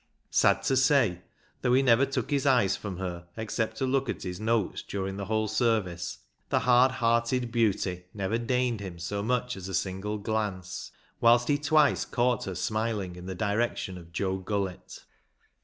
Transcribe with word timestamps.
Sad 0.31 0.63
to 0.63 0.75
say, 0.75 1.21
though 1.61 1.73
he 1.75 1.83
never 1.83 2.07
took 2.07 2.31
his 2.31 2.47
eyes 2.47 2.75
from 2.75 2.97
her 2.97 3.27
except 3.37 3.77
to 3.77 3.85
look 3.85 4.09
at 4.09 4.23
his 4.23 4.39
notes 4.39 4.81
during 4.81 5.15
the 5.17 5.25
whole 5.25 5.47
service, 5.47 6.17
the 6.49 6.61
hard 6.61 6.93
hearted 6.93 7.51
beauty 7.51 8.05
never 8.11 8.39
deigned 8.39 8.79
him 8.79 8.97
so 8.97 9.21
much 9.21 9.55
as 9.55 9.67
a 9.67 9.75
single 9.75 10.17
glance, 10.17 10.91
whilst 11.19 11.49
he 11.49 11.59
twice 11.59 12.03
caught 12.03 12.45
her 12.45 12.55
smiling 12.55 13.15
in 13.15 13.27
the 13.27 13.35
direction 13.35 13.95
of 13.95 14.11
Joe 14.11 14.39
Gullett. 14.39 15.03